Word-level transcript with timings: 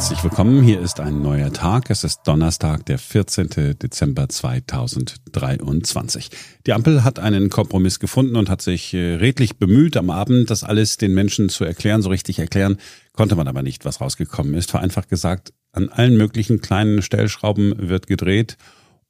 Herzlich 0.00 0.24
willkommen. 0.24 0.62
Hier 0.62 0.80
ist 0.80 0.98
ein 0.98 1.20
neuer 1.20 1.52
Tag. 1.52 1.90
Es 1.90 2.04
ist 2.04 2.22
Donnerstag, 2.24 2.86
der 2.86 2.98
14. 2.98 3.76
Dezember 3.78 4.30
2023. 4.30 6.30
Die 6.66 6.72
Ampel 6.72 7.04
hat 7.04 7.18
einen 7.18 7.50
Kompromiss 7.50 8.00
gefunden 8.00 8.36
und 8.36 8.48
hat 8.48 8.62
sich 8.62 8.94
äh, 8.94 9.16
redlich 9.16 9.58
bemüht, 9.58 9.98
am 9.98 10.08
Abend 10.08 10.48
das 10.48 10.64
alles 10.64 10.96
den 10.96 11.12
Menschen 11.12 11.50
zu 11.50 11.66
erklären. 11.66 12.00
So 12.00 12.08
richtig 12.08 12.38
erklären 12.38 12.78
konnte 13.12 13.36
man 13.36 13.46
aber 13.46 13.62
nicht, 13.62 13.84
was 13.84 14.00
rausgekommen 14.00 14.54
ist. 14.54 14.70
Vereinfacht 14.70 15.10
gesagt, 15.10 15.52
an 15.72 15.90
allen 15.90 16.16
möglichen 16.16 16.62
kleinen 16.62 17.02
Stellschrauben 17.02 17.90
wird 17.90 18.06
gedreht 18.06 18.56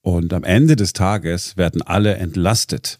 und 0.01 0.33
am 0.33 0.43
Ende 0.43 0.75
des 0.75 0.93
Tages 0.93 1.57
werden 1.57 1.83
alle 1.83 2.17
entlastet. 2.17 2.99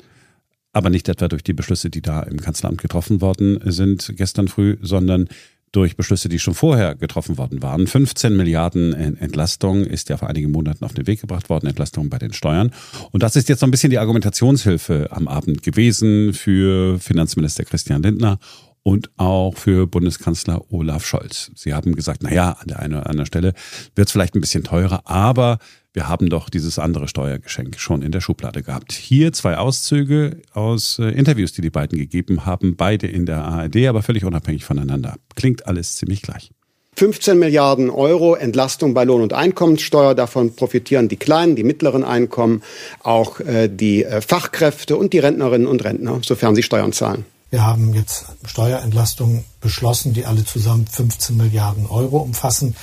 Aber 0.73 0.91
nicht 0.91 1.09
etwa 1.09 1.27
durch 1.27 1.43
die 1.43 1.55
Beschlüsse, 1.55 1.91
die 1.91 2.03
da 2.03 2.23
im 2.23 2.41
Kanzleramt 2.41 2.81
getroffen 2.81 3.21
worden 3.21 3.59
sind 3.65 4.13
gestern 4.17 4.47
früh, 4.47 4.79
sondern 4.81 5.27
durch 5.73 5.97
Beschlüsse, 5.97 6.29
die 6.29 6.39
schon 6.39 6.55
vorher 6.55 6.95
getroffen 6.95 7.39
worden 7.39 7.63
waren. 7.63 7.87
15 7.87 8.37
Milliarden 8.37 8.93
Entlastung 8.93 9.85
ist 9.85 10.09
ja 10.09 10.17
vor 10.17 10.29
einigen 10.29 10.51
Monaten 10.51 10.85
auf 10.85 10.95
den 10.95 11.07
Weg 11.07 11.21
gebracht 11.21 11.49
worden, 11.49 11.69
Entlastung 11.69 12.09
bei 12.09 12.19
den 12.19 12.33
Steuern. 12.33 12.73
Und 13.13 13.23
das 13.23 13.37
ist 13.37 13.49
jetzt 13.49 13.61
so 13.61 13.67
ein 13.67 13.71
bisschen 13.71 13.91
die 13.91 13.99
Argumentationshilfe 13.99 15.09
am 15.11 15.29
Abend 15.29 15.63
gewesen 15.63 16.33
für 16.33 16.99
Finanzminister 16.99 17.65
Christian 17.65 18.03
Lindner 18.03 18.39
und 18.83 19.11
auch 19.17 19.57
für 19.57 19.87
Bundeskanzler 19.87 20.63
Olaf 20.71 21.07
Scholz. 21.07 21.51
Sie 21.55 21.75
haben 21.75 21.95
gesagt, 21.95 22.23
na 22.23 22.33
ja, 22.33 22.53
an 22.53 22.69
der 22.69 22.79
einen 22.81 22.95
oder 22.95 23.07
anderen 23.07 23.27
Stelle 23.27 23.53
wird 23.95 24.09
es 24.09 24.13
vielleicht 24.13 24.35
ein 24.35 24.41
bisschen 24.41 24.65
teurer, 24.65 25.03
aber 25.05 25.59
wir 25.93 26.09
haben 26.09 26.31
doch 26.31 26.51
dieses 26.51 26.79
andere 26.79 27.09
Steuergeschenk 27.09 27.79
schon 27.79 28.03
in 28.03 28.13
der 28.13 28.21
Schublade 28.21 28.63
gehabt. 28.63 28.93
Hier 28.93 29.33
zwei 29.33 29.57
Auszüge 29.59 30.41
aus 30.53 31.01
äh, 31.01 31.09
Interviews, 31.09 31.53
die 31.53 31.63
die 31.63 31.71
beiden 31.71 31.99
gegeben 31.99 32.47
haben, 32.47 32.77
beide 32.77 33.09
in 33.09 33.27
der 33.27 33.45
ARD, 33.45 33.89
aber 33.89 34.03
völlig 34.03 34.25
unabhängig 34.25 34.65
voneinander. 34.65 35.17
Klingt 35.35 35.67
alles 35.67 35.97
ziemlich 35.97 36.23
gleich. 36.23 36.51
15 36.97 37.39
Milliarden 37.39 37.89
Euro 37.89 38.35
Entlastung 38.35 38.95
bei 38.95 39.05
Lohn- 39.05 39.23
und 39.23 39.33
Einkommenssteuer. 39.33 40.15
Davon 40.15 40.55
profitieren 40.55 41.09
die 41.09 41.17
kleinen, 41.17 41.57
die 41.57 41.65
mittleren 41.65 42.05
Einkommen, 42.05 42.63
auch 43.03 43.41
äh, 43.41 43.69
die 43.69 44.05
äh, 44.05 44.21
Fachkräfte 44.21 44.97
und 44.97 45.13
die 45.13 45.19
Rentnerinnen 45.19 45.67
und 45.67 45.83
Rentner, 45.83 46.21
sofern 46.25 46.55
sie 46.55 46.63
Steuern 46.63 46.93
zahlen. 46.93 47.25
Wir 47.51 47.65
haben 47.65 47.95
jetzt 47.95 48.27
Steuerentlastungen 48.45 49.45
beschlossen, 49.61 50.13
die 50.13 50.25
alle 50.25 50.45
zusammen 50.45 50.87
15 50.87 51.37
Milliarden 51.37 51.87
Euro 51.87 52.19
umfassen. 52.19 52.77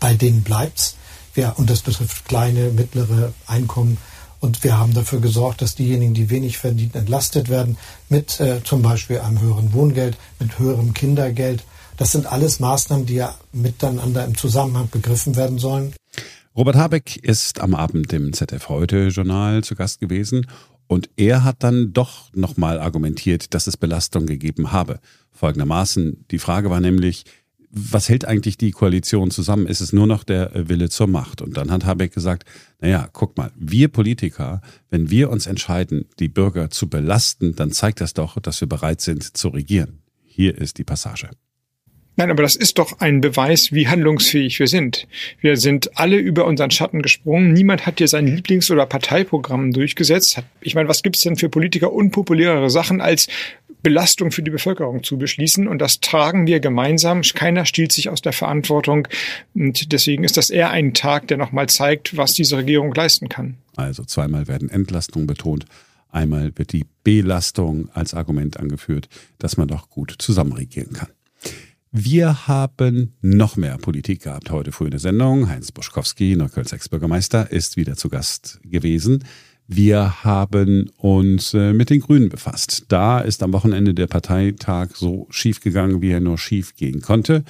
Bei 0.00 0.14
denen 0.14 0.42
bleibt's. 0.42 0.96
Wir, 1.32 1.54
und 1.56 1.70
das 1.70 1.82
betrifft 1.82 2.26
kleine, 2.26 2.70
mittlere 2.70 3.32
Einkommen. 3.46 3.98
Und 4.40 4.64
wir 4.64 4.78
haben 4.78 4.94
dafür 4.94 5.20
gesorgt, 5.20 5.62
dass 5.62 5.76
diejenigen, 5.76 6.14
die 6.14 6.30
wenig 6.30 6.58
verdienen, 6.58 6.94
entlastet 6.94 7.48
werden 7.48 7.76
mit 8.08 8.40
äh, 8.40 8.64
zum 8.64 8.82
Beispiel 8.82 9.20
einem 9.20 9.40
höheren 9.40 9.72
Wohngeld, 9.72 10.16
mit 10.40 10.58
höherem 10.58 10.92
Kindergeld. 10.92 11.62
Das 11.96 12.10
sind 12.10 12.26
alles 12.26 12.58
Maßnahmen, 12.58 13.06
die 13.06 13.14
ja 13.14 13.34
miteinander 13.52 14.24
im 14.24 14.36
Zusammenhang 14.36 14.88
begriffen 14.90 15.36
werden 15.36 15.58
sollen. 15.58 15.94
Robert 16.56 16.74
Habeck 16.74 17.16
ist 17.16 17.60
am 17.60 17.74
Abend 17.74 18.12
im 18.12 18.32
ZDF 18.32 18.68
Heute 18.68 19.08
Journal 19.08 19.62
zu 19.62 19.76
Gast 19.76 20.00
gewesen 20.00 20.46
und 20.90 21.08
er 21.14 21.44
hat 21.44 21.62
dann 21.62 21.92
doch 21.92 22.34
nochmal 22.34 22.80
argumentiert, 22.80 23.54
dass 23.54 23.68
es 23.68 23.76
Belastung 23.76 24.26
gegeben 24.26 24.72
habe. 24.72 24.98
Folgendermaßen, 25.30 26.24
die 26.32 26.40
Frage 26.40 26.68
war 26.68 26.80
nämlich, 26.80 27.26
was 27.70 28.08
hält 28.08 28.24
eigentlich 28.24 28.58
die 28.58 28.72
Koalition 28.72 29.30
zusammen? 29.30 29.68
Ist 29.68 29.80
es 29.80 29.92
nur 29.92 30.08
noch 30.08 30.24
der 30.24 30.50
Wille 30.52 30.88
zur 30.88 31.06
Macht? 31.06 31.42
Und 31.42 31.56
dann 31.56 31.70
hat 31.70 31.84
Habeck 31.84 32.12
gesagt, 32.12 32.44
naja, 32.80 33.08
guck 33.12 33.38
mal, 33.38 33.52
wir 33.54 33.86
Politiker, 33.86 34.62
wenn 34.88 35.10
wir 35.10 35.30
uns 35.30 35.46
entscheiden, 35.46 36.06
die 36.18 36.26
Bürger 36.26 36.70
zu 36.70 36.88
belasten, 36.88 37.54
dann 37.54 37.70
zeigt 37.70 38.00
das 38.00 38.12
doch, 38.12 38.40
dass 38.40 38.60
wir 38.60 38.68
bereit 38.68 39.00
sind 39.00 39.36
zu 39.36 39.46
regieren. 39.46 40.00
Hier 40.24 40.58
ist 40.58 40.78
die 40.78 40.84
Passage. 40.84 41.30
Nein, 42.16 42.30
aber 42.30 42.42
das 42.42 42.56
ist 42.56 42.78
doch 42.78 43.00
ein 43.00 43.20
Beweis, 43.20 43.72
wie 43.72 43.88
handlungsfähig 43.88 44.58
wir 44.58 44.66
sind. 44.66 45.06
Wir 45.40 45.56
sind 45.56 45.96
alle 45.98 46.16
über 46.16 46.44
unseren 46.44 46.70
Schatten 46.70 47.02
gesprungen. 47.02 47.52
Niemand 47.52 47.86
hat 47.86 47.98
hier 47.98 48.08
sein 48.08 48.26
Lieblings- 48.26 48.70
oder 48.70 48.84
Parteiprogramm 48.84 49.72
durchgesetzt. 49.72 50.42
Ich 50.60 50.74
meine, 50.74 50.88
was 50.88 51.02
gibt's 51.02 51.22
denn 51.22 51.36
für 51.36 51.48
Politiker 51.48 51.92
unpopulärere 51.92 52.68
Sachen 52.68 53.00
als 53.00 53.28
Belastung 53.82 54.30
für 54.30 54.42
die 54.42 54.50
Bevölkerung 54.50 55.02
zu 55.02 55.18
beschließen. 55.18 55.66
Und 55.66 55.78
das 55.78 56.00
tragen 56.00 56.46
wir 56.46 56.60
gemeinsam. 56.60 57.22
Keiner 57.22 57.64
stiehlt 57.64 57.92
sich 57.92 58.08
aus 58.08 58.20
der 58.20 58.32
Verantwortung. 58.32 59.08
Und 59.54 59.92
deswegen 59.92 60.24
ist 60.24 60.36
das 60.36 60.50
eher 60.50 60.70
ein 60.70 60.94
Tag, 60.94 61.28
der 61.28 61.38
nochmal 61.38 61.68
zeigt, 61.68 62.16
was 62.16 62.34
diese 62.34 62.58
Regierung 62.58 62.94
leisten 62.94 63.28
kann. 63.28 63.56
Also 63.76 64.04
zweimal 64.04 64.48
werden 64.48 64.68
Entlastungen 64.68 65.26
betont. 65.26 65.64
Einmal 66.10 66.52
wird 66.56 66.72
die 66.72 66.86
Belastung 67.04 67.88
als 67.94 68.14
Argument 68.14 68.58
angeführt, 68.58 69.08
dass 69.38 69.56
man 69.56 69.68
doch 69.68 69.88
gut 69.88 70.14
zusammen 70.18 70.52
regieren 70.52 70.92
kann. 70.92 71.08
Wir 71.92 72.46
haben 72.46 73.14
noch 73.20 73.56
mehr 73.56 73.76
Politik 73.76 74.22
gehabt 74.22 74.52
heute 74.52 74.70
früh 74.70 74.84
in 74.84 74.92
der 74.92 75.00
Sendung. 75.00 75.48
Heinz 75.48 75.72
Buschkowski, 75.72 76.36
Neuköllns 76.36 76.72
Ex-Bürgermeister, 76.72 77.50
ist 77.50 77.76
wieder 77.76 77.96
zu 77.96 78.08
Gast 78.08 78.60
gewesen. 78.62 79.24
Wir 79.66 80.22
haben 80.22 80.88
uns 80.98 81.52
äh, 81.52 81.72
mit 81.72 81.90
den 81.90 81.98
Grünen 81.98 82.28
befasst. 82.28 82.84
Da 82.86 83.18
ist 83.18 83.42
am 83.42 83.52
Wochenende 83.52 83.92
der 83.92 84.06
Parteitag 84.06 84.90
so 84.94 85.26
schief 85.30 85.58
gegangen, 85.58 86.00
wie 86.00 86.12
er 86.12 86.20
nur 86.20 86.38
schief 86.38 86.76
gehen 86.76 87.00
konnte. 87.00 87.42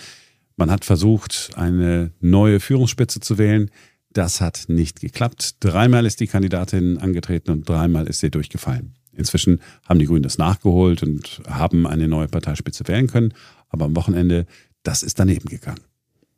Man 0.56 0.70
hat 0.70 0.86
versucht, 0.86 1.50
eine 1.56 2.12
neue 2.20 2.60
Führungsspitze 2.60 3.20
zu 3.20 3.36
wählen. 3.36 3.70
Das 4.10 4.40
hat 4.40 4.64
nicht 4.68 5.00
geklappt. 5.00 5.56
Dreimal 5.60 6.06
ist 6.06 6.18
die 6.18 6.28
Kandidatin 6.28 6.96
angetreten 6.96 7.50
und 7.50 7.68
dreimal 7.68 8.06
ist 8.06 8.20
sie 8.20 8.30
durchgefallen. 8.30 8.94
Inzwischen 9.12 9.60
haben 9.86 9.98
die 9.98 10.06
Grünen 10.06 10.22
das 10.22 10.38
nachgeholt 10.38 11.02
und 11.02 11.42
haben 11.46 11.86
eine 11.86 12.08
neue 12.08 12.28
Parteispitze 12.28 12.88
wählen 12.88 13.06
können. 13.06 13.34
Aber 13.70 13.86
am 13.86 13.96
Wochenende, 13.96 14.46
das 14.82 15.02
ist 15.02 15.18
daneben 15.18 15.48
gegangen. 15.48 15.80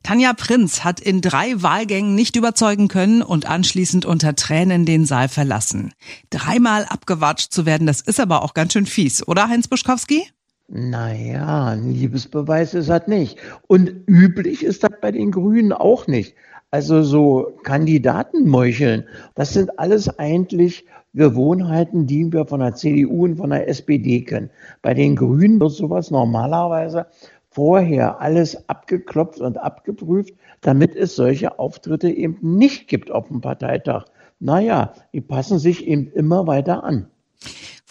Tanja 0.03 0.33
Prinz 0.33 0.83
hat 0.83 0.99
in 0.99 1.21
drei 1.21 1.61
Wahlgängen 1.61 2.13
nicht 2.13 2.35
überzeugen 2.35 2.89
können 2.89 3.21
und 3.21 3.45
anschließend 3.45 4.05
unter 4.05 4.35
Tränen 4.35 4.85
den 4.85 5.05
Saal 5.05 5.29
verlassen. 5.29 5.93
Dreimal 6.29 6.85
abgewatscht 6.85 7.53
zu 7.53 7.65
werden, 7.65 7.87
das 7.87 8.01
ist 8.01 8.19
aber 8.19 8.43
auch 8.43 8.53
ganz 8.53 8.73
schön 8.73 8.85
fies, 8.85 9.25
oder 9.25 9.47
Heinz 9.47 9.69
Buschkowski? 9.69 10.27
Naja, 10.67 11.67
ein 11.67 11.93
Liebesbeweis 11.93 12.73
ist 12.73 12.89
das 12.89 13.07
nicht. 13.07 13.37
Und 13.67 13.93
üblich 14.07 14.63
ist 14.63 14.83
das 14.83 14.91
bei 15.01 15.11
den 15.11 15.31
Grünen 15.31 15.71
auch 15.71 16.07
nicht. 16.07 16.35
Also 16.69 17.03
so 17.03 17.57
Kandidatenmeucheln, 17.63 19.05
das 19.35 19.53
sind 19.53 19.79
alles 19.79 20.09
eigentlich 20.19 20.85
Gewohnheiten, 21.13 22.07
die 22.07 22.31
wir 22.31 22.45
von 22.45 22.59
der 22.59 22.73
CDU 22.73 23.25
und 23.25 23.37
von 23.37 23.51
der 23.51 23.67
SPD 23.67 24.21
kennen. 24.21 24.49
Bei 24.81 24.93
den 24.93 25.15
Grünen 25.15 25.59
wird 25.59 25.71
sowas 25.71 26.09
normalerweise 26.11 27.05
vorher 27.49 28.19
alles 28.19 28.67
abgeklopft 28.67 29.39
und 29.39 29.57
abgeprüft, 29.57 30.33
damit 30.61 30.95
es 30.95 31.15
solche 31.15 31.59
Auftritte 31.59 32.09
eben 32.09 32.37
nicht 32.41 32.87
gibt 32.87 33.11
auf 33.11 33.27
dem 33.27 33.41
Parteitag. 33.41 34.05
Naja, 34.39 34.93
die 35.13 35.21
passen 35.21 35.59
sich 35.59 35.87
eben 35.87 36.11
immer 36.11 36.47
weiter 36.47 36.83
an. 36.83 37.07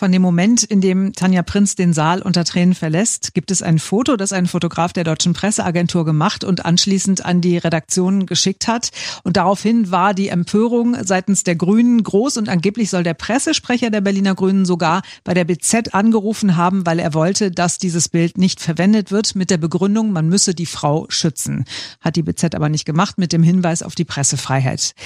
Von 0.02 0.10
dem 0.10 0.22
Moment, 0.22 0.64
in 0.64 0.80
dem 0.80 1.12
Tanja 1.12 1.44
Prinz 1.44 1.76
den 1.76 1.92
Saal 1.92 2.22
unter 2.22 2.42
Tränen 2.42 2.74
verlässt, 2.74 3.34
gibt 3.34 3.52
es 3.52 3.62
ein 3.62 3.78
Foto, 3.78 4.16
das 4.16 4.32
ein 4.32 4.48
Fotograf 4.48 4.92
der 4.92 5.04
Deutschen 5.04 5.32
Presseagentur 5.32 6.04
gemacht 6.04 6.42
und 6.42 6.64
anschließend 6.64 7.24
an 7.24 7.40
die 7.40 7.56
Redaktion 7.56 8.26
geschickt 8.26 8.66
hat. 8.66 8.88
Und 9.22 9.36
daraufhin 9.36 9.92
war 9.92 10.12
die 10.12 10.26
Empörung 10.26 10.96
seitens 11.04 11.44
der 11.44 11.54
Grünen 11.54 12.02
groß 12.02 12.36
und 12.38 12.48
angeblich 12.48 12.90
soll 12.90 13.04
der 13.04 13.14
Pressesprecher 13.14 13.90
der 13.90 14.00
Berliner 14.00 14.34
Grünen 14.34 14.64
sogar 14.64 15.02
bei 15.22 15.34
der 15.34 15.44
BZ 15.44 15.94
angerufen 15.94 16.56
haben, 16.56 16.84
weil 16.84 16.98
er 16.98 17.14
wollte, 17.14 17.52
dass 17.52 17.78
dieses 17.78 18.08
Bild 18.08 18.38
nicht 18.38 18.60
verwendet 18.60 19.12
wird 19.12 19.36
mit 19.36 19.50
der 19.50 19.58
Begründung, 19.58 20.10
man 20.10 20.28
müsse 20.28 20.52
die 20.52 20.66
Frau 20.66 21.06
schützen. 21.10 21.64
Hat 22.00 22.16
die 22.16 22.24
BZ 22.24 22.56
aber 22.56 22.68
nicht 22.68 22.86
gemacht 22.86 23.18
mit 23.18 23.32
dem 23.32 23.44
Hinweis 23.44 23.84
auf 23.84 23.94
die 23.94 24.04
Pressefreiheit. 24.04 24.96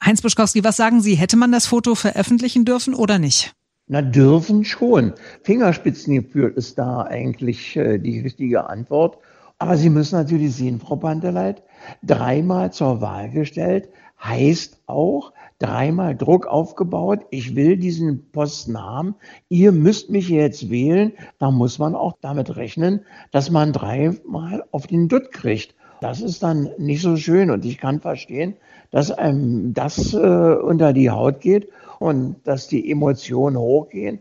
Heinz 0.00 0.22
Buschkowski, 0.22 0.62
was 0.62 0.76
sagen 0.76 1.00
Sie? 1.00 1.16
Hätte 1.16 1.36
man 1.36 1.50
das 1.50 1.66
Foto 1.66 1.96
veröffentlichen 1.96 2.64
dürfen 2.64 2.94
oder 2.94 3.18
nicht? 3.18 3.52
Na, 3.86 4.00
dürfen 4.00 4.64
schon. 4.64 5.12
Fingerspitzengefühl 5.42 6.52
ist 6.56 6.78
da 6.78 7.02
eigentlich 7.02 7.76
äh, 7.76 7.98
die 7.98 8.20
richtige 8.20 8.68
Antwort. 8.68 9.18
Aber 9.58 9.76
Sie 9.76 9.90
müssen 9.90 10.16
natürlich 10.16 10.54
sehen, 10.54 10.80
Frau 10.80 10.96
Panteleit, 10.96 11.62
dreimal 12.02 12.72
zur 12.72 13.00
Wahl 13.00 13.30
gestellt 13.30 13.88
heißt 14.24 14.80
auch, 14.86 15.32
dreimal 15.58 16.16
Druck 16.16 16.46
aufgebaut. 16.46 17.20
Ich 17.30 17.54
will 17.54 17.76
diesen 17.76 18.30
Posten 18.32 18.80
haben. 18.80 19.16
Ihr 19.48 19.72
müsst 19.72 20.10
mich 20.10 20.28
jetzt 20.28 20.70
wählen. 20.70 21.12
Da 21.38 21.50
muss 21.50 21.78
man 21.78 21.94
auch 21.94 22.14
damit 22.20 22.56
rechnen, 22.56 23.04
dass 23.30 23.50
man 23.50 23.72
dreimal 23.72 24.64
auf 24.70 24.86
den 24.86 25.08
Dutt 25.08 25.30
kriegt. 25.30 25.74
Das 26.00 26.20
ist 26.20 26.42
dann 26.42 26.70
nicht 26.78 27.02
so 27.02 27.16
schön 27.16 27.50
und 27.50 27.64
ich 27.64 27.78
kann 27.78 28.00
verstehen, 28.00 28.56
dass 28.90 29.10
einem 29.10 29.72
das 29.72 30.12
äh, 30.12 30.16
unter 30.18 30.92
die 30.92 31.10
Haut 31.10 31.40
geht 31.40 31.68
und 32.00 32.36
dass 32.44 32.68
die 32.68 32.90
Emotionen 32.90 33.56
hochgehen. 33.56 34.20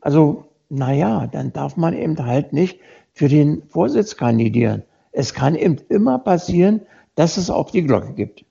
Also, 0.00 0.46
naja, 0.68 1.26
dann 1.26 1.52
darf 1.52 1.76
man 1.76 1.94
eben 1.94 2.18
halt 2.18 2.52
nicht 2.52 2.80
für 3.12 3.28
den 3.28 3.62
Vorsitz 3.68 4.16
kandidieren. 4.16 4.82
Es 5.12 5.34
kann 5.34 5.54
eben 5.54 5.78
immer 5.88 6.18
passieren, 6.18 6.82
dass 7.14 7.36
es 7.36 7.50
auch 7.50 7.70
die 7.70 7.82
Glocke 7.82 8.14
gibt. 8.14 8.44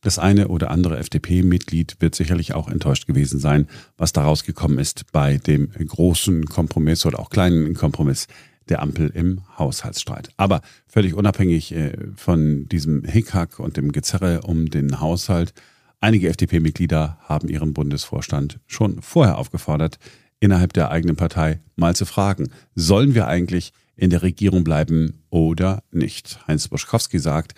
Das 0.00 0.18
eine 0.18 0.48
oder 0.48 0.70
andere 0.70 0.98
FDP-Mitglied 0.98 1.96
wird 2.00 2.16
sicherlich 2.16 2.54
auch 2.54 2.68
enttäuscht 2.68 3.06
gewesen 3.06 3.38
sein, 3.38 3.68
was 3.96 4.12
daraus 4.12 4.42
gekommen 4.42 4.78
ist 4.78 5.12
bei 5.12 5.36
dem 5.36 5.70
großen 5.70 6.46
Kompromiss 6.46 7.06
oder 7.06 7.20
auch 7.20 7.30
kleinen 7.30 7.74
Kompromiss 7.74 8.26
der 8.68 8.82
Ampel 8.82 9.10
im 9.14 9.42
Haushaltsstreit. 9.58 10.30
Aber 10.36 10.60
völlig 10.88 11.14
unabhängig 11.14 11.72
äh, 11.72 11.96
von 12.16 12.68
diesem 12.68 13.04
Hickhack 13.04 13.60
und 13.60 13.76
dem 13.76 13.92
Gezerre 13.92 14.40
um 14.42 14.70
den 14.70 15.00
Haushalt, 15.00 15.54
einige 16.02 16.28
FDP-Mitglieder 16.28 17.18
haben 17.22 17.48
ihren 17.48 17.72
Bundesvorstand 17.72 18.60
schon 18.66 19.00
vorher 19.00 19.38
aufgefordert, 19.38 19.98
innerhalb 20.40 20.72
der 20.72 20.90
eigenen 20.90 21.16
Partei 21.16 21.60
mal 21.76 21.94
zu 21.94 22.04
fragen, 22.04 22.50
sollen 22.74 23.14
wir 23.14 23.28
eigentlich 23.28 23.72
in 23.96 24.10
der 24.10 24.22
Regierung 24.22 24.64
bleiben 24.64 25.22
oder 25.30 25.82
nicht? 25.90 26.40
Heinz 26.48 26.68
Buschkowski 26.68 27.18
sagt, 27.18 27.54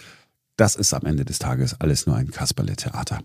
das 0.56 0.76
ist 0.76 0.92
am 0.92 1.06
Ende 1.06 1.24
des 1.24 1.38
Tages 1.38 1.80
alles 1.80 2.06
nur 2.06 2.16
ein 2.16 2.30
Kasperle-Theater. 2.30 3.20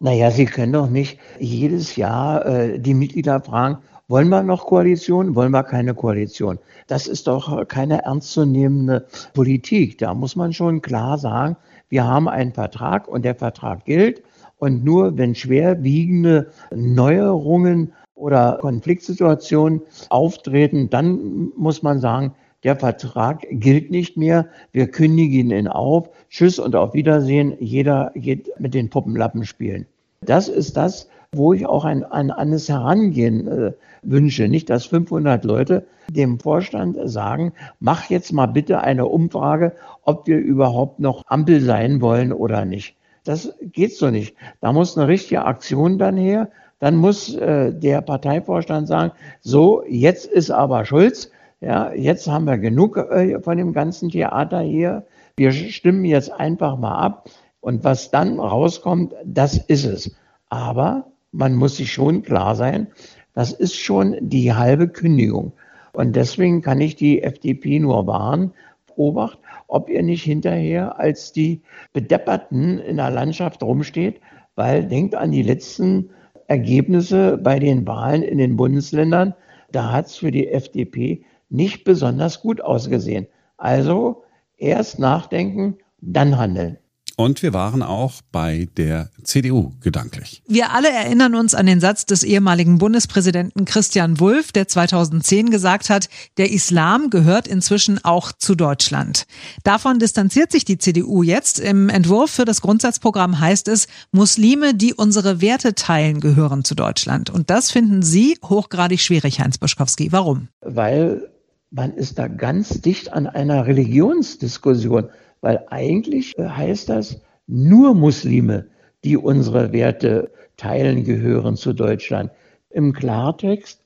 Naja, 0.00 0.30
Sie 0.30 0.46
können 0.46 0.72
doch 0.72 0.88
nicht 0.88 1.18
jedes 1.38 1.96
Jahr 1.96 2.46
äh, 2.46 2.78
die 2.78 2.94
Mitglieder 2.94 3.40
fragen, 3.40 3.78
wollen 4.06 4.30
wir 4.30 4.42
noch 4.42 4.64
Koalition, 4.64 5.34
wollen 5.34 5.52
wir 5.52 5.64
keine 5.64 5.94
Koalition? 5.94 6.58
Das 6.86 7.06
ist 7.06 7.26
doch 7.26 7.68
keine 7.68 8.04
ernstzunehmende 8.04 9.06
Politik. 9.34 9.98
Da 9.98 10.14
muss 10.14 10.34
man 10.34 10.54
schon 10.54 10.80
klar 10.80 11.18
sagen, 11.18 11.56
wir 11.90 12.04
haben 12.04 12.28
einen 12.28 12.54
Vertrag 12.54 13.06
und 13.06 13.26
der 13.26 13.34
Vertrag 13.34 13.84
gilt. 13.84 14.22
Und 14.58 14.84
nur 14.84 15.16
wenn 15.16 15.34
schwerwiegende 15.34 16.50
Neuerungen 16.74 17.92
oder 18.14 18.58
Konfliktsituationen 18.60 19.82
auftreten, 20.10 20.90
dann 20.90 21.52
muss 21.56 21.82
man 21.82 22.00
sagen, 22.00 22.34
der 22.64 22.74
Vertrag 22.74 23.46
gilt 23.50 23.90
nicht 23.90 24.16
mehr, 24.16 24.48
wir 24.72 24.88
kündigen 24.88 25.50
ihn 25.50 25.68
auf, 25.68 26.10
tschüss 26.28 26.58
und 26.58 26.74
auf 26.74 26.92
Wiedersehen, 26.92 27.56
jeder 27.60 28.10
geht 28.16 28.50
mit 28.58 28.74
den 28.74 28.90
Puppenlappen 28.90 29.44
spielen. 29.44 29.86
Das 30.22 30.48
ist 30.48 30.76
das, 30.76 31.08
wo 31.32 31.52
ich 31.52 31.66
auch 31.66 31.84
ein, 31.84 32.02
ein 32.04 32.32
anderes 32.32 32.68
Herangehen 32.68 33.46
äh, 33.46 33.72
wünsche. 34.02 34.48
Nicht, 34.48 34.70
dass 34.70 34.86
500 34.86 35.44
Leute 35.44 35.86
dem 36.10 36.40
Vorstand 36.40 36.96
sagen, 37.04 37.52
mach 37.78 38.10
jetzt 38.10 38.32
mal 38.32 38.46
bitte 38.46 38.80
eine 38.80 39.06
Umfrage, 39.06 39.74
ob 40.02 40.26
wir 40.26 40.38
überhaupt 40.38 40.98
noch 40.98 41.22
Ampel 41.26 41.60
sein 41.60 42.00
wollen 42.00 42.32
oder 42.32 42.64
nicht. 42.64 42.96
Das 43.28 43.52
geht 43.60 43.94
so 43.94 44.08
nicht. 44.08 44.34
Da 44.62 44.72
muss 44.72 44.96
eine 44.96 45.06
richtige 45.06 45.44
Aktion 45.44 45.98
dann 45.98 46.16
her. 46.16 46.48
Dann 46.78 46.96
muss 46.96 47.34
äh, 47.34 47.74
der 47.74 48.00
Parteivorstand 48.00 48.88
sagen, 48.88 49.12
so, 49.42 49.84
jetzt 49.86 50.24
ist 50.24 50.50
aber 50.50 50.86
Schulz. 50.86 51.30
Ja, 51.60 51.92
jetzt 51.92 52.26
haben 52.26 52.46
wir 52.46 52.56
genug 52.56 52.96
äh, 52.96 53.38
von 53.40 53.58
dem 53.58 53.74
ganzen 53.74 54.08
Theater 54.08 54.60
hier. 54.60 55.04
Wir 55.36 55.52
stimmen 55.52 56.06
jetzt 56.06 56.32
einfach 56.32 56.78
mal 56.78 56.96
ab. 56.98 57.28
Und 57.60 57.84
was 57.84 58.10
dann 58.10 58.40
rauskommt, 58.40 59.12
das 59.26 59.58
ist 59.58 59.84
es. 59.84 60.16
Aber 60.48 61.04
man 61.30 61.54
muss 61.54 61.76
sich 61.76 61.92
schon 61.92 62.22
klar 62.22 62.54
sein, 62.54 62.86
das 63.34 63.52
ist 63.52 63.76
schon 63.76 64.16
die 64.20 64.54
halbe 64.54 64.88
Kündigung. 64.88 65.52
Und 65.92 66.16
deswegen 66.16 66.62
kann 66.62 66.80
ich 66.80 66.96
die 66.96 67.22
FDP 67.22 67.78
nur 67.78 68.06
warnen, 68.06 68.52
beobacht, 68.86 69.38
ob 69.68 69.88
ihr 69.88 70.02
nicht 70.02 70.24
hinterher 70.24 70.98
als 70.98 71.32
die 71.32 71.62
Bedepperten 71.92 72.78
in 72.78 72.96
der 72.96 73.10
Landschaft 73.10 73.62
rumsteht, 73.62 74.20
weil 74.56 74.84
denkt 74.86 75.14
an 75.14 75.30
die 75.30 75.42
letzten 75.42 76.10
Ergebnisse 76.48 77.38
bei 77.38 77.58
den 77.58 77.86
Wahlen 77.86 78.22
in 78.22 78.38
den 78.38 78.56
Bundesländern. 78.56 79.34
Da 79.70 79.92
hat 79.92 80.06
es 80.06 80.16
für 80.16 80.30
die 80.30 80.48
FDP 80.48 81.24
nicht 81.50 81.84
besonders 81.84 82.40
gut 82.40 82.60
ausgesehen. 82.60 83.26
Also 83.56 84.24
erst 84.56 84.98
nachdenken, 84.98 85.76
dann 86.00 86.38
handeln. 86.38 86.78
Und 87.20 87.42
wir 87.42 87.52
waren 87.52 87.82
auch 87.82 88.20
bei 88.30 88.68
der 88.76 89.10
CDU 89.24 89.72
gedanklich. 89.80 90.40
Wir 90.46 90.70
alle 90.70 90.88
erinnern 90.88 91.34
uns 91.34 91.52
an 91.52 91.66
den 91.66 91.80
Satz 91.80 92.06
des 92.06 92.22
ehemaligen 92.22 92.78
Bundespräsidenten 92.78 93.64
Christian 93.64 94.20
Wulff, 94.20 94.52
der 94.52 94.68
2010 94.68 95.50
gesagt 95.50 95.90
hat, 95.90 96.08
der 96.36 96.52
Islam 96.52 97.10
gehört 97.10 97.48
inzwischen 97.48 98.04
auch 98.04 98.30
zu 98.30 98.54
Deutschland. 98.54 99.26
Davon 99.64 99.98
distanziert 99.98 100.52
sich 100.52 100.64
die 100.64 100.78
CDU 100.78 101.24
jetzt. 101.24 101.58
Im 101.58 101.88
Entwurf 101.88 102.30
für 102.30 102.44
das 102.44 102.60
Grundsatzprogramm 102.60 103.40
heißt 103.40 103.66
es, 103.66 103.88
Muslime, 104.12 104.74
die 104.74 104.94
unsere 104.94 105.40
Werte 105.40 105.74
teilen, 105.74 106.20
gehören 106.20 106.62
zu 106.62 106.76
Deutschland. 106.76 107.30
Und 107.30 107.50
das 107.50 107.72
finden 107.72 108.02
Sie 108.02 108.38
hochgradig 108.44 109.00
schwierig, 109.00 109.40
Heinz 109.40 109.58
Buschkowski. 109.58 110.12
Warum? 110.12 110.46
Weil 110.60 111.28
man 111.72 111.94
ist 111.94 112.20
da 112.20 112.28
ganz 112.28 112.80
dicht 112.80 113.12
an 113.12 113.26
einer 113.26 113.66
Religionsdiskussion 113.66 115.08
weil 115.40 115.64
eigentlich 115.68 116.36
äh, 116.38 116.48
heißt 116.48 116.88
das, 116.88 117.20
nur 117.46 117.94
Muslime, 117.94 118.66
die 119.04 119.16
unsere 119.16 119.72
Werte 119.72 120.30
teilen, 120.56 121.04
gehören 121.04 121.56
zu 121.56 121.72
Deutschland. 121.72 122.30
Im 122.70 122.92
Klartext, 122.92 123.82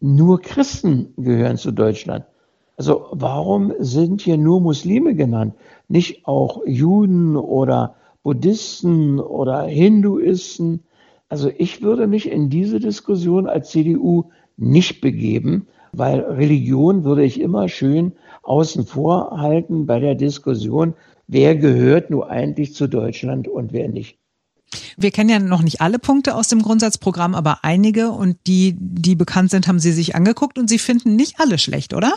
nur 0.00 0.40
Christen 0.40 1.14
gehören 1.16 1.56
zu 1.56 1.72
Deutschland. 1.72 2.24
Also 2.76 3.06
warum 3.12 3.72
sind 3.78 4.20
hier 4.20 4.36
nur 4.36 4.60
Muslime 4.60 5.14
genannt? 5.14 5.54
Nicht 5.88 6.26
auch 6.26 6.60
Juden 6.66 7.36
oder 7.36 7.96
Buddhisten 8.22 9.18
oder 9.18 9.62
Hinduisten? 9.62 10.82
Also 11.28 11.50
ich 11.56 11.82
würde 11.82 12.06
mich 12.06 12.30
in 12.30 12.50
diese 12.50 12.78
Diskussion 12.78 13.48
als 13.48 13.70
CDU 13.70 14.30
nicht 14.58 15.00
begeben, 15.00 15.68
weil 15.98 16.20
Religion 16.20 17.04
würde 17.04 17.24
ich 17.24 17.40
immer 17.40 17.68
schön 17.68 18.12
außen 18.42 18.86
vor 18.86 19.38
halten 19.38 19.86
bei 19.86 19.98
der 19.98 20.14
Diskussion, 20.14 20.94
wer 21.26 21.56
gehört 21.56 22.10
nur 22.10 22.30
eigentlich 22.30 22.74
zu 22.74 22.86
Deutschland 22.86 23.48
und 23.48 23.72
wer 23.72 23.88
nicht. 23.88 24.18
Wir 24.96 25.10
kennen 25.10 25.30
ja 25.30 25.38
noch 25.38 25.62
nicht 25.62 25.80
alle 25.80 25.98
Punkte 25.98 26.34
aus 26.34 26.48
dem 26.48 26.62
Grundsatzprogramm, 26.62 27.34
aber 27.34 27.60
einige 27.62 28.10
und 28.10 28.36
die, 28.46 28.76
die 28.78 29.14
bekannt 29.14 29.50
sind, 29.50 29.68
haben 29.68 29.78
Sie 29.78 29.92
sich 29.92 30.14
angeguckt 30.14 30.58
und 30.58 30.68
Sie 30.68 30.78
finden 30.78 31.16
nicht 31.16 31.40
alle 31.40 31.58
schlecht, 31.58 31.94
oder? 31.94 32.12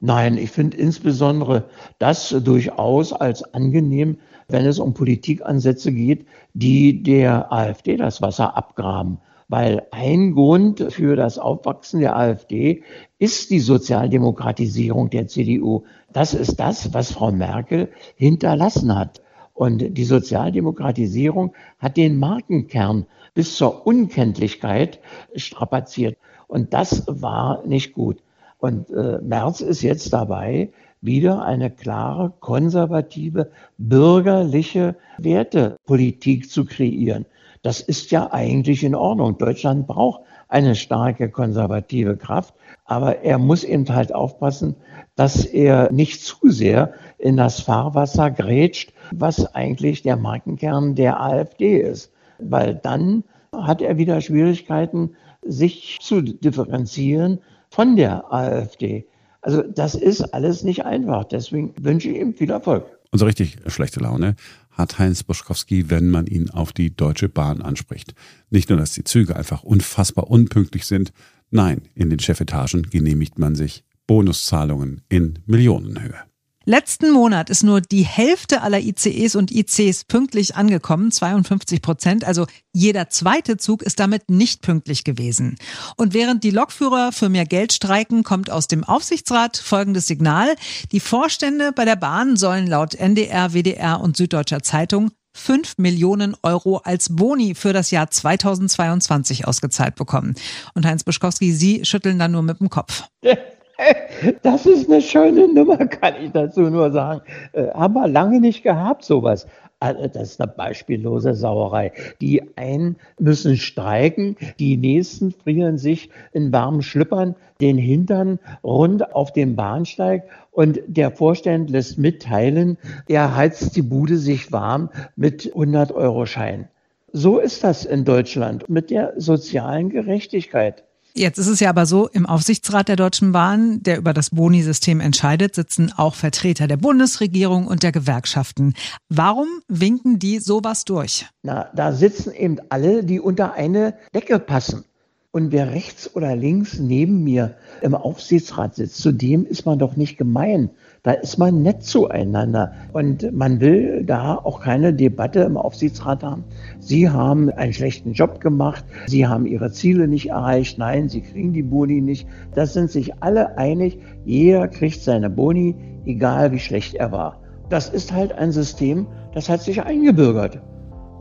Nein, 0.00 0.38
ich 0.38 0.50
finde 0.50 0.76
insbesondere 0.76 1.64
das 1.98 2.28
durchaus 2.28 3.12
als 3.12 3.42
angenehm, 3.52 4.18
wenn 4.46 4.64
es 4.64 4.78
um 4.78 4.94
Politikansätze 4.94 5.92
geht, 5.92 6.26
die 6.54 7.02
der 7.02 7.52
AfD 7.52 7.96
das 7.96 8.22
Wasser 8.22 8.56
abgraben. 8.56 9.18
Weil 9.48 9.86
ein 9.90 10.34
Grund 10.34 10.92
für 10.92 11.16
das 11.16 11.38
Aufwachsen 11.38 12.00
der 12.00 12.16
AfD 12.16 12.82
ist 13.18 13.50
die 13.50 13.60
Sozialdemokratisierung 13.60 15.08
der 15.10 15.26
CDU. 15.26 15.84
Das 16.12 16.34
ist 16.34 16.60
das, 16.60 16.92
was 16.92 17.12
Frau 17.12 17.32
Merkel 17.32 17.88
hinterlassen 18.16 18.96
hat. 18.96 19.22
Und 19.54 19.96
die 19.96 20.04
Sozialdemokratisierung 20.04 21.52
hat 21.78 21.96
den 21.96 22.18
Markenkern 22.18 23.06
bis 23.34 23.56
zur 23.56 23.86
Unkenntlichkeit 23.86 25.00
strapaziert. 25.34 26.16
Und 26.46 26.74
das 26.74 27.04
war 27.08 27.66
nicht 27.66 27.92
gut. 27.92 28.18
Und 28.58 28.90
äh, 28.90 29.18
Merz 29.22 29.60
ist 29.60 29.82
jetzt 29.82 30.12
dabei, 30.12 30.70
wieder 31.00 31.42
eine 31.44 31.70
klare, 31.70 32.32
konservative, 32.40 33.50
bürgerliche 33.78 34.96
Wertepolitik 35.18 36.50
zu 36.50 36.64
kreieren. 36.64 37.24
Das 37.68 37.82
ist 37.82 38.10
ja 38.12 38.32
eigentlich 38.32 38.82
in 38.82 38.94
Ordnung. 38.94 39.36
Deutschland 39.36 39.86
braucht 39.86 40.22
eine 40.48 40.74
starke 40.74 41.28
konservative 41.28 42.16
Kraft, 42.16 42.54
aber 42.86 43.18
er 43.24 43.36
muss 43.36 43.62
eben 43.62 43.86
halt 43.94 44.14
aufpassen, 44.14 44.74
dass 45.16 45.44
er 45.44 45.92
nicht 45.92 46.22
zu 46.22 46.48
sehr 46.48 46.94
in 47.18 47.36
das 47.36 47.60
Fahrwasser 47.60 48.30
grätscht, 48.30 48.94
was 49.10 49.54
eigentlich 49.54 50.00
der 50.00 50.16
Markenkern 50.16 50.94
der 50.94 51.20
AfD 51.20 51.78
ist. 51.78 52.10
Weil 52.38 52.74
dann 52.74 53.22
hat 53.54 53.82
er 53.82 53.98
wieder 53.98 54.22
Schwierigkeiten, 54.22 55.10
sich 55.42 55.98
zu 56.00 56.22
differenzieren 56.22 57.40
von 57.68 57.96
der 57.96 58.32
AfD. 58.32 59.04
Also 59.42 59.60
das 59.60 59.94
ist 59.94 60.22
alles 60.22 60.64
nicht 60.64 60.86
einfach. 60.86 61.24
Deswegen 61.24 61.74
wünsche 61.78 62.08
ich 62.08 62.16
ihm 62.16 62.32
viel 62.32 62.50
Erfolg. 62.50 62.86
Und 63.10 63.18
so 63.18 63.26
richtig 63.26 63.58
schlechte 63.66 64.00
Laune 64.00 64.36
hat 64.78 64.98
Heinz 64.98 65.24
Boschkowski, 65.24 65.90
wenn 65.90 66.08
man 66.08 66.26
ihn 66.26 66.48
auf 66.50 66.72
die 66.72 66.94
Deutsche 66.94 67.28
Bahn 67.28 67.60
anspricht. 67.60 68.14
Nicht 68.48 68.70
nur, 68.70 68.78
dass 68.78 68.92
die 68.92 69.04
Züge 69.04 69.36
einfach 69.36 69.64
unfassbar 69.64 70.30
unpünktlich 70.30 70.86
sind, 70.86 71.12
nein, 71.50 71.82
in 71.94 72.08
den 72.08 72.20
Chefetagen 72.20 72.84
genehmigt 72.84 73.38
man 73.38 73.56
sich 73.56 73.84
Bonuszahlungen 74.06 75.02
in 75.08 75.40
Millionenhöhe. 75.46 76.27
Letzten 76.68 77.12
Monat 77.12 77.48
ist 77.48 77.62
nur 77.62 77.80
die 77.80 78.02
Hälfte 78.02 78.60
aller 78.60 78.78
ICEs 78.78 79.36
und 79.36 79.50
ICs 79.50 80.04
pünktlich 80.04 80.54
angekommen, 80.54 81.10
52 81.10 81.80
Prozent. 81.80 82.26
Also 82.26 82.44
jeder 82.74 83.08
zweite 83.08 83.56
Zug 83.56 83.82
ist 83.82 83.98
damit 83.98 84.28
nicht 84.28 84.60
pünktlich 84.60 85.02
gewesen. 85.02 85.56
Und 85.96 86.12
während 86.12 86.44
die 86.44 86.50
Lokführer 86.50 87.10
für 87.12 87.30
mehr 87.30 87.46
Geld 87.46 87.72
streiken, 87.72 88.22
kommt 88.22 88.50
aus 88.50 88.68
dem 88.68 88.84
Aufsichtsrat 88.84 89.56
folgendes 89.56 90.08
Signal. 90.08 90.56
Die 90.92 91.00
Vorstände 91.00 91.72
bei 91.72 91.86
der 91.86 91.96
Bahn 91.96 92.36
sollen 92.36 92.66
laut 92.66 92.94
NDR, 92.94 93.54
WDR 93.54 94.02
und 94.02 94.18
Süddeutscher 94.18 94.62
Zeitung 94.62 95.10
5 95.32 95.78
Millionen 95.78 96.36
Euro 96.42 96.82
als 96.84 97.16
Boni 97.16 97.54
für 97.54 97.72
das 97.72 97.90
Jahr 97.90 98.10
2022 98.10 99.46
ausgezahlt 99.46 99.94
bekommen. 99.94 100.34
Und 100.74 100.84
Heinz 100.84 101.02
Buschkowski, 101.02 101.50
Sie 101.50 101.86
schütteln 101.86 102.18
dann 102.18 102.32
nur 102.32 102.42
mit 102.42 102.60
dem 102.60 102.68
Kopf. 102.68 103.04
Das 104.42 104.66
ist 104.66 104.90
eine 104.90 105.00
schöne 105.00 105.52
Nummer, 105.52 105.78
kann 105.86 106.14
ich 106.22 106.32
dazu 106.32 106.62
nur 106.62 106.90
sagen. 106.90 107.22
Äh, 107.52 107.68
haben 107.68 107.94
wir 107.94 108.08
lange 108.08 108.40
nicht 108.40 108.62
gehabt, 108.62 109.04
sowas. 109.04 109.46
Also 109.80 110.08
das 110.08 110.30
ist 110.30 110.40
eine 110.40 110.50
beispiellose 110.50 111.34
Sauerei. 111.34 111.92
Die 112.20 112.42
einen 112.56 112.96
müssen 113.20 113.56
streiken, 113.56 114.36
die 114.58 114.76
nächsten 114.76 115.30
frieren 115.30 115.78
sich 115.78 116.10
in 116.32 116.52
warmen 116.52 116.82
Schlüppern 116.82 117.36
den 117.60 117.78
Hintern 117.78 118.40
rund 118.64 119.14
auf 119.14 119.32
dem 119.32 119.54
Bahnsteig 119.54 120.24
und 120.50 120.80
der 120.88 121.12
Vorstand 121.12 121.70
lässt 121.70 121.96
mitteilen, 121.98 122.76
er 123.06 123.36
heizt 123.36 123.76
die 123.76 123.82
Bude 123.82 124.16
sich 124.16 124.50
warm 124.50 124.90
mit 125.14 125.46
100 125.46 125.92
Euro 125.92 126.26
Schein. 126.26 126.68
So 127.12 127.38
ist 127.38 127.62
das 127.62 127.84
in 127.84 128.04
Deutschland 128.04 128.68
mit 128.68 128.90
der 128.90 129.14
sozialen 129.16 129.90
Gerechtigkeit. 129.90 130.84
Jetzt 131.18 131.38
ist 131.38 131.48
es 131.48 131.58
ja 131.58 131.70
aber 131.70 131.84
so, 131.84 132.06
im 132.06 132.26
Aufsichtsrat 132.26 132.86
der 132.86 132.94
Deutschen 132.94 133.32
Bahn, 133.32 133.82
der 133.82 133.98
über 133.98 134.14
das 134.14 134.30
Boni-System 134.30 135.00
entscheidet, 135.00 135.56
sitzen 135.56 135.92
auch 135.96 136.14
Vertreter 136.14 136.68
der 136.68 136.76
Bundesregierung 136.76 137.66
und 137.66 137.82
der 137.82 137.90
Gewerkschaften. 137.90 138.74
Warum 139.08 139.48
winken 139.66 140.20
die 140.20 140.38
sowas 140.38 140.84
durch? 140.84 141.26
Na, 141.42 141.70
da 141.74 141.92
sitzen 141.92 142.32
eben 142.32 142.58
alle, 142.68 143.02
die 143.02 143.18
unter 143.18 143.54
eine 143.54 143.94
Decke 144.14 144.38
passen. 144.38 144.84
Und 145.32 145.50
wer 145.50 145.72
rechts 145.72 146.14
oder 146.14 146.36
links 146.36 146.78
neben 146.78 147.24
mir 147.24 147.56
im 147.82 147.96
Aufsichtsrat 147.96 148.76
sitzt, 148.76 148.98
zu 148.98 149.10
dem 149.10 149.44
ist 149.44 149.66
man 149.66 149.80
doch 149.80 149.96
nicht 149.96 150.18
gemein. 150.18 150.70
Da 151.08 151.14
ist 151.14 151.38
man 151.38 151.62
nett 151.62 151.84
zueinander. 151.84 152.72
Und 152.92 153.32
man 153.32 153.62
will 153.62 154.04
da 154.04 154.34
auch 154.34 154.60
keine 154.60 154.92
Debatte 154.92 155.40
im 155.40 155.56
Aufsichtsrat 155.56 156.22
haben. 156.22 156.44
Sie 156.80 157.08
haben 157.08 157.48
einen 157.48 157.72
schlechten 157.72 158.12
Job 158.12 158.42
gemacht. 158.42 158.84
Sie 159.06 159.26
haben 159.26 159.46
ihre 159.46 159.72
Ziele 159.72 160.06
nicht 160.06 160.28
erreicht. 160.28 160.76
Nein, 160.76 161.08
sie 161.08 161.22
kriegen 161.22 161.54
die 161.54 161.62
Boni 161.62 162.02
nicht. 162.02 162.28
Da 162.54 162.66
sind 162.66 162.90
sich 162.90 163.22
alle 163.22 163.56
einig. 163.56 163.98
Jeder 164.26 164.68
kriegt 164.68 165.00
seine 165.00 165.30
Boni, 165.30 165.74
egal 166.04 166.52
wie 166.52 166.58
schlecht 166.58 166.92
er 166.92 167.10
war. 167.10 167.40
Das 167.70 167.88
ist 167.88 168.12
halt 168.12 168.32
ein 168.32 168.52
System, 168.52 169.06
das 169.32 169.48
hat 169.48 169.62
sich 169.62 169.82
eingebürgert. 169.82 170.60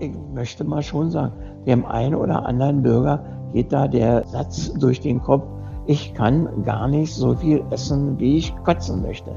Ich 0.01 0.11
möchte 0.33 0.65
mal 0.65 0.83
schon 0.83 1.11
sagen, 1.11 1.31
dem 1.65 1.85
einen 1.85 2.15
oder 2.15 2.45
anderen 2.45 2.83
Bürger 2.83 3.23
geht 3.53 3.71
da 3.71 3.87
der 3.87 4.25
Satz 4.27 4.73
durch 4.73 4.99
den 4.99 5.21
Kopf, 5.21 5.47
ich 5.85 6.13
kann 6.13 6.63
gar 6.63 6.89
nicht 6.89 7.13
so 7.13 7.35
viel 7.35 7.63
essen, 7.71 8.19
wie 8.19 8.35
ich 8.35 8.53
kotzen 8.65 9.01
möchte. 9.01 9.31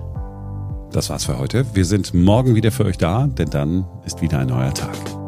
Das 0.92 1.09
war's 1.11 1.25
für 1.25 1.38
heute. 1.38 1.64
Wir 1.75 1.85
sind 1.85 2.14
morgen 2.14 2.54
wieder 2.54 2.73
für 2.73 2.85
euch 2.85 2.99
da, 2.99 3.26
denn 3.26 3.50
dann 3.50 3.85
ist 4.04 4.20
wieder 4.23 4.38
ein 4.40 4.49
neuer 4.49 4.75
Tag. 4.75 5.20